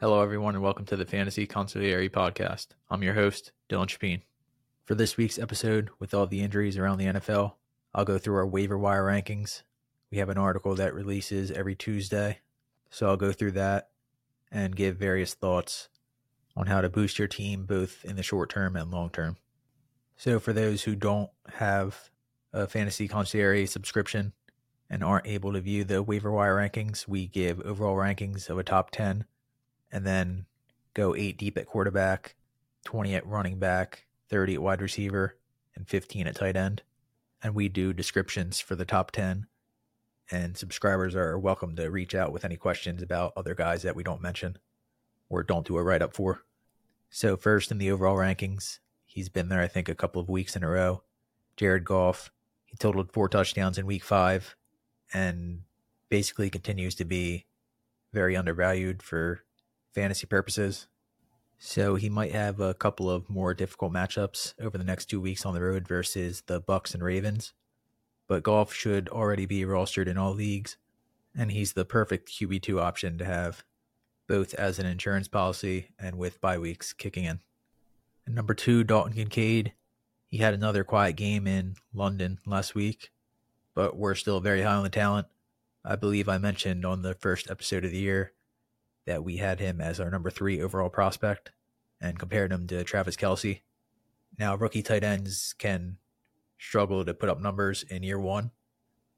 [0.00, 2.68] Hello, everyone, and welcome to the Fantasy Consigliere podcast.
[2.88, 4.22] I'm your host, Dylan Chapin.
[4.86, 7.56] For this week's episode, with all the injuries around the NFL,
[7.94, 9.60] I'll go through our waiver wire rankings.
[10.10, 12.38] We have an article that releases every Tuesday,
[12.88, 13.90] so I'll go through that
[14.50, 15.90] and give various thoughts
[16.56, 19.36] on how to boost your team both in the short term and long term.
[20.16, 22.08] So, for those who don't have
[22.54, 24.32] a Fantasy Consigliere subscription
[24.88, 28.64] and aren't able to view the waiver wire rankings, we give overall rankings of a
[28.64, 29.26] top 10
[29.92, 30.46] and then
[30.94, 32.34] go eight deep at quarterback,
[32.84, 35.36] 20 at running back, 30 at wide receiver,
[35.74, 36.82] and 15 at tight end.
[37.42, 39.46] And we do descriptions for the top 10.
[40.30, 44.04] And subscribers are welcome to reach out with any questions about other guys that we
[44.04, 44.58] don't mention
[45.28, 46.44] or don't do a write up for.
[47.08, 50.54] So, first in the overall rankings, he's been there, I think, a couple of weeks
[50.54, 51.02] in a row.
[51.56, 52.30] Jared Goff,
[52.64, 54.54] he totaled four touchdowns in week five
[55.12, 55.62] and
[56.08, 57.46] basically continues to be
[58.12, 59.42] very undervalued for
[59.92, 60.86] fantasy purposes.
[61.58, 65.44] So he might have a couple of more difficult matchups over the next two weeks
[65.44, 67.52] on the road versus the Bucs and Ravens.
[68.26, 70.78] But Goff should already be rostered in all leagues,
[71.36, 73.62] and he's the perfect QB2 option to have,
[74.26, 77.40] both as an insurance policy and with bye weeks kicking in.
[78.24, 79.74] And number two, Dalton Kincaid.
[80.28, 83.10] He had another quiet game in London last week,
[83.74, 85.26] but we're still very high on the talent.
[85.84, 88.32] I believe I mentioned on the first episode of the year
[89.10, 91.50] that we had him as our number three overall prospect
[92.00, 93.62] and compared him to Travis Kelce.
[94.38, 95.96] Now, rookie tight ends can
[96.58, 98.52] struggle to put up numbers in year one,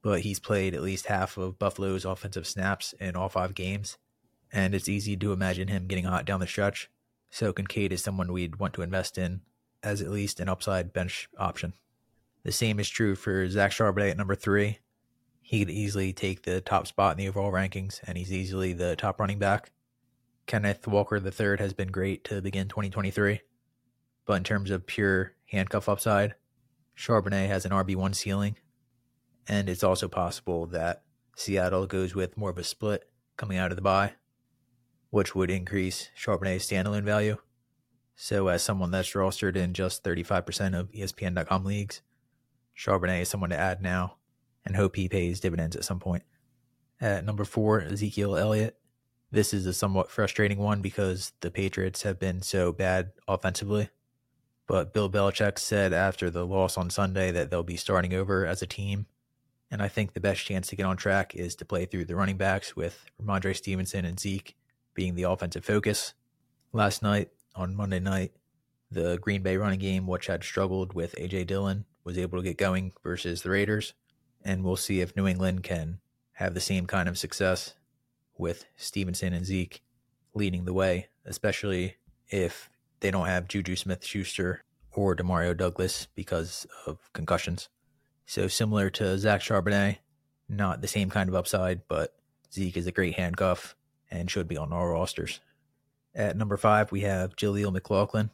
[0.00, 3.98] but he's played at least half of Buffalo's offensive snaps in all five games,
[4.52, 6.88] and it's easy to imagine him getting hot down the stretch.
[7.28, 9.40] So, Kincaid is someone we'd want to invest in
[9.82, 11.72] as at least an upside bench option.
[12.44, 14.78] The same is true for Zach Charbonnet at number three.
[15.42, 18.94] He could easily take the top spot in the overall rankings, and he's easily the
[18.94, 19.72] top running back.
[20.46, 23.40] Kenneth Walker III has been great to begin 2023,
[24.26, 26.34] but in terms of pure handcuff upside,
[26.96, 28.56] Charbonnet has an RB1 ceiling,
[29.46, 31.02] and it's also possible that
[31.36, 34.14] Seattle goes with more of a split coming out of the bye,
[35.10, 37.36] which would increase Charbonnet's standalone value.
[38.16, 42.02] So, as someone that's rostered in just 35% of ESPN.com leagues,
[42.76, 44.16] Charbonnet is someone to add now
[44.64, 46.22] and hope he pays dividends at some point.
[47.00, 48.76] At number four, Ezekiel Elliott.
[49.30, 53.90] This is a somewhat frustrating one because the Patriots have been so bad offensively.
[54.66, 58.62] But Bill Belichick said after the loss on Sunday that they'll be starting over as
[58.62, 59.06] a team.
[59.70, 62.16] And I think the best chance to get on track is to play through the
[62.16, 64.56] running backs with Rhamondre Stevenson and Zeke
[64.94, 66.14] being the offensive focus.
[66.72, 68.32] Last night, on Monday night,
[68.90, 71.44] the Green Bay running game, which had struggled with A.J.
[71.44, 73.92] Dillon, was able to get going versus the Raiders
[74.44, 76.00] and we'll see if New England can
[76.34, 77.74] have the same kind of success
[78.40, 79.82] with Stevenson and Zeke
[80.34, 81.96] leading the way, especially
[82.28, 82.70] if
[83.00, 87.68] they don't have Juju Smith Schuster or Demario Douglas because of concussions.
[88.26, 89.98] So similar to Zach Charbonnet,
[90.48, 92.14] not the same kind of upside, but
[92.52, 93.76] Zeke is a great handcuff
[94.10, 95.40] and should be on our rosters.
[96.14, 98.30] At number five, we have Jaleel McLaughlin,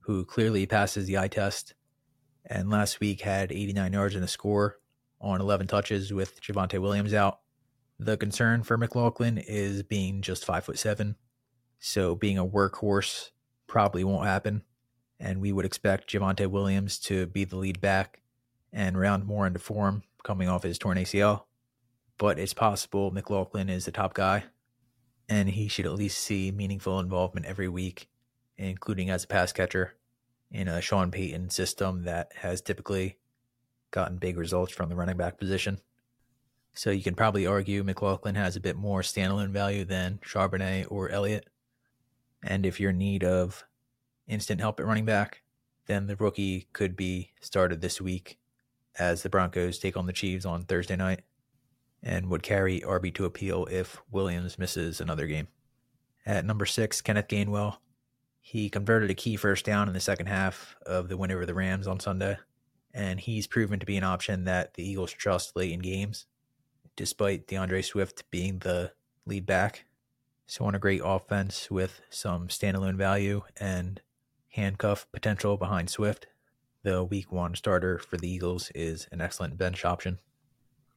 [0.00, 1.74] who clearly passes the eye test
[2.46, 4.78] and last week had 89 yards and a score
[5.20, 7.40] on 11 touches with Javonte Williams out.
[7.98, 11.16] The concern for McLaughlin is being just five foot seven,
[11.78, 13.30] so being a workhorse
[13.66, 14.62] probably won't happen.
[15.20, 18.20] And we would expect Javonte Williams to be the lead back
[18.72, 21.44] and round more into form coming off his torn ACL.
[22.18, 24.44] But it's possible McLaughlin is the top guy,
[25.28, 28.08] and he should at least see meaningful involvement every week,
[28.56, 29.94] including as a pass catcher
[30.50, 33.18] in a Sean Payton system that has typically
[33.90, 35.78] gotten big results from the running back position.
[36.74, 41.08] So you can probably argue McLaughlin has a bit more standalone value than Charbonnet or
[41.08, 41.48] Elliott.
[42.42, 43.64] And if you're in need of
[44.26, 45.42] instant help at running back,
[45.86, 48.38] then the rookie could be started this week
[48.98, 51.22] as the Broncos take on the Chiefs on Thursday night
[52.02, 55.48] and would carry RB2 appeal if Williams misses another game.
[56.26, 57.78] At number six, Kenneth Gainwell.
[58.40, 61.54] He converted a key first down in the second half of the win over the
[61.54, 62.36] Rams on Sunday
[62.94, 66.26] and he's proven to be an option that the Eagles trust late in games,
[66.96, 68.92] despite D'Andre Swift being the
[69.26, 69.84] lead back.
[70.46, 74.00] So, on a great offense with some standalone value and
[74.50, 76.26] handcuff potential behind Swift,
[76.82, 80.18] the week one starter for the Eagles is an excellent bench option.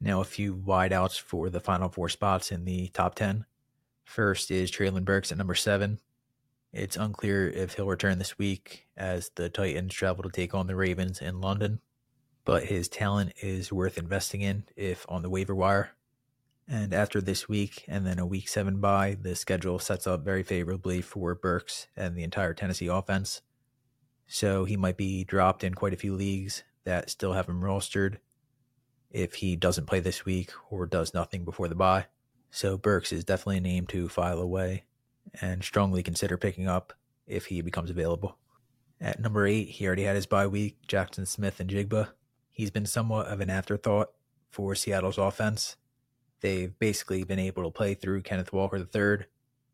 [0.00, 3.44] Now, a few wideouts for the final four spots in the top 10.
[4.04, 6.00] First is Treylon Burks at number seven.
[6.72, 10.74] It's unclear if he'll return this week as the Titans travel to take on the
[10.74, 11.80] Ravens in London,
[12.44, 15.90] but his talent is worth investing in if on the waiver wire.
[16.66, 20.42] And after this week and then a week seven bye, the schedule sets up very
[20.42, 23.42] favorably for Burks and the entire Tennessee offense.
[24.26, 28.16] So he might be dropped in quite a few leagues that still have him rostered
[29.10, 32.06] if he doesn't play this week or does nothing before the bye.
[32.50, 34.84] So Burks is definitely a name to file away
[35.40, 36.92] and strongly consider picking up
[37.26, 38.38] if he becomes available.
[39.00, 42.08] At number eight, he already had his bye week, Jackson Smith-Njigba.
[42.54, 44.12] He's been somewhat of an afterthought
[44.50, 45.76] for Seattle's offense
[46.44, 49.24] They've basically been able to play through Kenneth Walker III,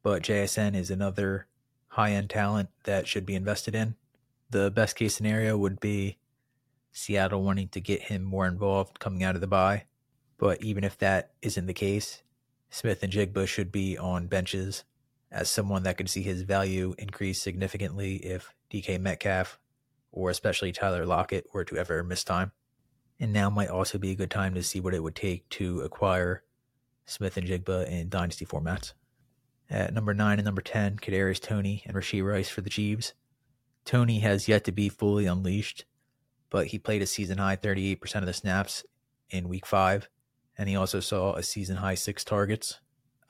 [0.00, 1.48] but JSN is another
[1.88, 3.96] high end talent that should be invested in.
[4.48, 6.18] The best case scenario would be
[6.92, 9.86] Seattle wanting to get him more involved coming out of the bye.
[10.38, 12.22] But even if that isn't the case,
[12.70, 14.84] Smith-Njigba should be on benches
[15.32, 19.58] as someone that could see his value increase significantly if DK Metcalf
[20.12, 22.52] or especially Tyler Lockett were to ever miss time.
[23.22, 25.82] And now might also be a good time to see what it would take to
[25.82, 26.42] acquire
[27.06, 28.94] Smith-Njigba in dynasty formats.
[29.70, 33.12] At number 9 and number 10, Kadarius Toney and Rashee Rice for the Chiefs.
[33.84, 35.84] Toney has yet to be fully unleashed,
[36.50, 38.84] but he played a season high 38% of the snaps
[39.30, 40.08] in week 5,
[40.58, 42.80] and he also saw a season high 6 targets.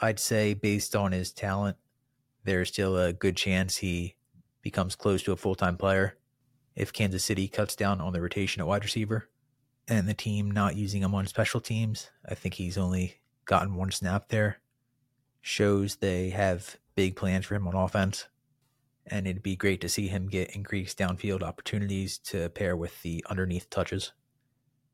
[0.00, 1.76] I'd say, based on his talent,
[2.44, 4.16] there's still a good chance he
[4.62, 6.16] becomes close to a full time player
[6.74, 9.28] if Kansas City cuts down on the rotation at wide receiver
[9.88, 12.10] and the team not using him on special teams.
[12.28, 14.58] I think he's only gotten one snap there
[15.42, 18.28] shows they have big plans for him on offense.
[19.04, 23.24] And it'd be great to see him get increased downfield opportunities to pair with the
[23.28, 24.12] underneath touches.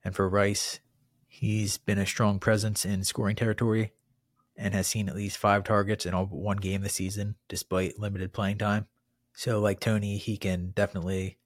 [0.02, 0.80] And for Rice,
[1.28, 3.92] he's been a strong presence in scoring territory
[4.56, 7.98] and has seen at least five targets in all but one game this season, despite
[7.98, 8.86] limited playing time.
[9.34, 11.38] So, like Toney, he can definitely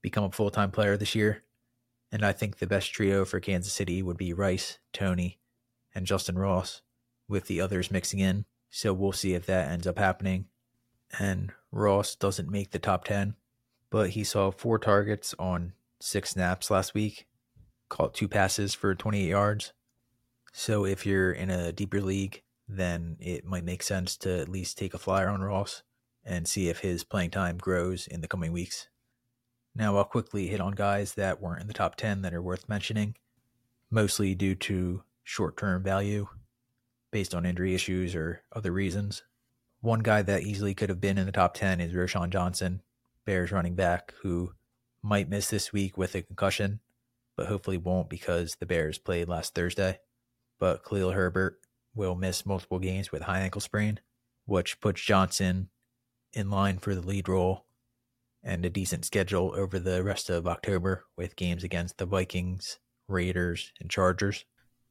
[0.00, 1.42] become a full time player this year.
[2.10, 5.38] And I think the best trio for Kansas City would be Rice, Toney,
[5.94, 6.82] and Justyn Ross,
[7.28, 8.44] with the others mixing in.
[8.70, 10.46] So we'll see if that ends up happening.
[11.18, 13.34] And Ross doesn't make the top 10,
[13.90, 17.26] but he saw four targets on six snaps last week,
[17.88, 19.72] caught two passes for 28 yards.
[20.52, 24.76] So if you're in a deeper league, then it might make sense to at least
[24.76, 25.82] take a flyer on Ross
[26.24, 28.88] and see if his playing time grows in the coming weeks.
[29.78, 32.68] Now, I'll quickly hit on guys that weren't in the top 10 that are worth
[32.68, 33.14] mentioning,
[33.92, 36.26] mostly due to short term value
[37.12, 39.22] based on injury issues or other reasons.
[39.80, 42.82] One guy that easily could have been in the top 10 is Roschon Johnson,
[43.24, 44.52] Bears running back, who
[45.00, 46.80] might miss this week with a concussion,
[47.36, 50.00] but hopefully won't because the Bears played last Thursday.
[50.58, 51.60] But Khalil Herbert
[51.94, 54.00] will miss multiple games with high ankle sprain,
[54.44, 55.68] which puts Johnson
[56.32, 57.67] in line for the lead role
[58.42, 63.72] and a decent schedule over the rest of October with games against the Vikings, Raiders,
[63.80, 64.44] and Chargers.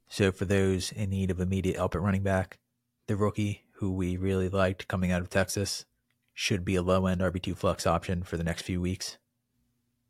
[0.10, 2.60] So for those in need of immediate help at running back,
[3.08, 5.86] the rookie who we really liked coming out of Texas
[6.34, 9.18] should be a low end RB2 flex option for the next few weeks.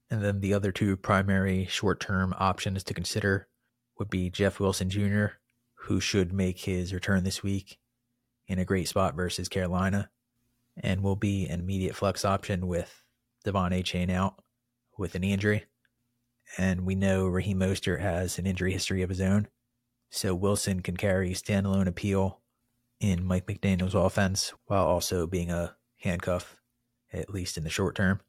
[0.10, 3.48] And then the other two primary short term options to consider
[3.98, 5.26] would be Jeff Wilson Jr.,
[5.82, 7.78] who should make his return this week
[8.48, 10.10] in a great spot versus Carolina,
[10.76, 13.04] and will be an immediate flex option with
[13.48, 14.42] De'Von Achane out
[14.98, 15.66] with an injury.
[16.58, 19.48] And we know Raheem Mostert has an injury history of his own.
[20.10, 22.42] So Wilson can carry standalone appeal
[23.00, 26.58] in Mike McDaniel's offense while also being a handcuff,
[27.12, 28.22] at least in the short term.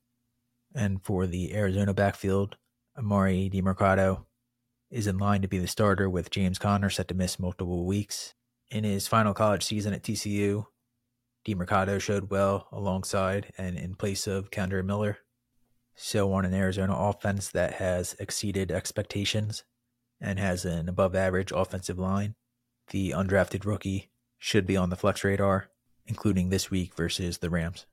[0.74, 2.56] And for the Arizona backfield,
[2.98, 4.24] Emari Demercado
[4.90, 8.34] is in line to be the starter with James Conner set to miss multiple weeks.
[8.70, 10.66] In his final college season at TCU,
[11.54, 15.18] Demercado showed well alongside and in place of Kendre Miller.
[15.94, 19.64] So on an Arizona offense that has exceeded expectations,
[20.20, 22.34] and has an above average offensive line,
[22.90, 25.70] the undrafted rookie should be on the flex radar,
[26.06, 27.86] including this week versus the Rams.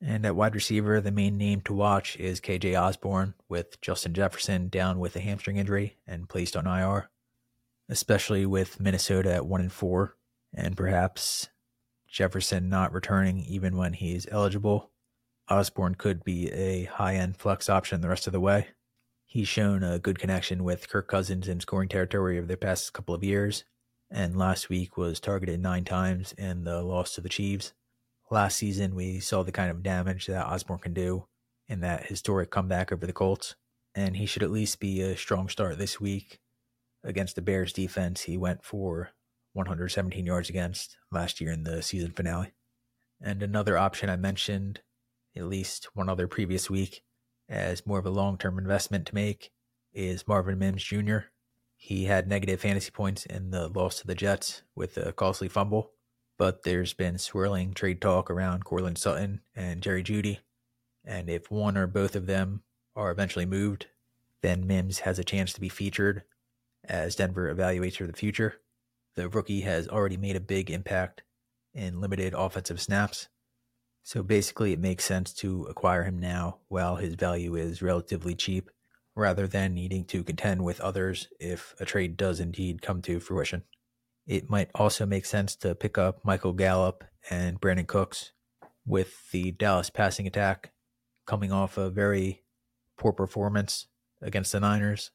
[0.00, 4.68] And at wide receiver, the main name to watch is KJ Osborn, with Justin Jefferson
[4.68, 7.08] down with a hamstring injury and placed on IR,
[7.88, 10.14] especially with Minnesota at 1 and 4,
[10.54, 11.48] and perhaps
[12.16, 14.90] Jefferson not returning even when he's eligible.
[15.50, 18.68] Osborn could be a high end flex option the rest of the way.
[19.26, 23.14] He's shown a good connection with Kirk Cousins in scoring territory over the past couple
[23.14, 23.64] of years,
[24.10, 27.74] and last week was targeted nine times in the loss to the Chiefs.
[28.30, 31.26] Last season, we saw the kind of damage that Osborn can do
[31.68, 33.56] in that historic comeback over the Colts,
[33.94, 36.40] and he should at least be a strong start this week
[37.04, 38.22] against the Bears defense.
[38.22, 39.10] He went for
[39.56, 42.52] 117 yards against last year in the season finale.
[43.20, 44.80] And another option I mentioned,
[45.34, 47.02] at least one other previous week,
[47.48, 49.50] as more of a long term investment to make
[49.92, 51.18] is Marvin Mims Jr.
[51.76, 55.92] He had negative fantasy points in the loss to the Jets with a costly fumble,
[56.38, 60.40] but there's been swirling trade talk around Courtland Sutton and Jerry Jeudy.
[61.04, 62.62] And if one or both of them
[62.94, 63.86] are eventually moved,
[64.42, 66.24] then Mims has a chance to be featured
[66.84, 68.60] as Denver evaluates for the future.
[69.16, 71.22] The rookie has already made a big impact
[71.74, 73.28] in limited offensive snaps.
[74.02, 78.70] So basically, it makes sense to acquire him now while his value is relatively cheap
[79.14, 83.64] rather than needing to contend with others if a trade does indeed come to fruition.
[84.26, 88.32] It might also make sense to pick up Michael Gallup and Brandin Cooks
[88.84, 90.72] with the Dallas passing attack
[91.26, 92.44] coming off a very
[92.98, 93.86] poor performance
[94.20, 95.10] against the Niners,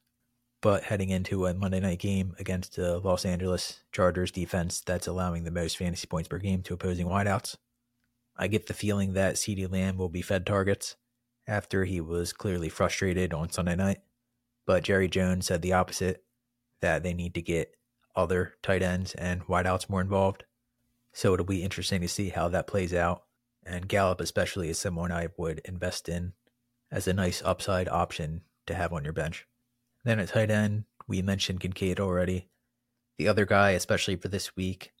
[0.62, 5.42] but heading into a Monday night game against the Los Angeles Chargers defense that's allowing
[5.42, 7.56] the most fantasy points per game to opposing wideouts.
[8.36, 10.96] I get the feeling that CeeDee Lamb will be fed targets
[11.48, 13.98] after he was clearly frustrated on Sunday night.
[14.64, 16.24] But Jerry Jones said the opposite
[16.80, 17.76] that they need to get
[18.14, 20.44] other tight ends and wideouts more involved.
[21.12, 23.24] So it'll be interesting to see how that plays out.
[23.66, 26.34] And Gallup, especially, is someone I would invest in
[26.90, 29.46] as a nice upside option to have on your bench.
[30.04, 32.48] Then at tight end, we mentioned Kincaid already.
[33.18, 34.92] The other guy, especially for this week,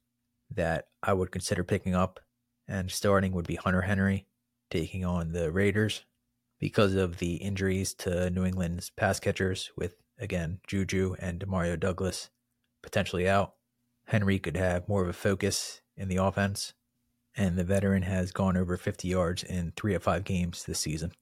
[0.50, 2.20] that I would consider picking up
[2.68, 4.26] and starting would be Hunter Henry
[4.70, 6.04] taking on the Raiders
[6.58, 12.30] because of the injuries to New England's pass catchers, with again Juju and Demario Douglas
[12.82, 13.54] potentially out.
[14.06, 16.74] Henry could have more of a focus in the offense,
[17.36, 21.12] and the veteran has gone over 50 yards in three of five games this season.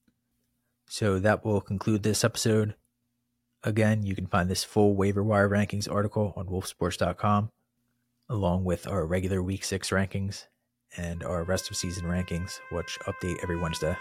[0.88, 2.75] So that will conclude this episode.
[3.62, 7.50] Again, you can find this full waiver wire rankings article on wolfsports.com,
[8.28, 10.46] along with our regular week six rankings
[10.96, 13.96] and our rest of season rankings, which update every Wednesday.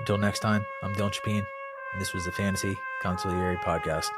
[0.00, 1.44] Until next time, I'm Dylan Chapin,
[1.92, 4.08] and this was the Fantasy Consigliere Podcast.